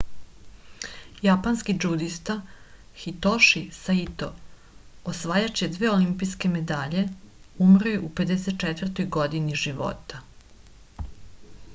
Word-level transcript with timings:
japanski 1.25 1.73
džudista 1.83 2.35
hitoši 3.01 3.61
saito 3.79 4.29
osvajač 5.13 5.63
dve 5.75 5.91
olimpijske 5.97 6.51
medalje 6.55 7.05
umro 7.67 7.93
je 7.95 8.01
u 8.09 8.11
54. 8.23 9.07
godini 9.19 9.61
života 9.67 10.25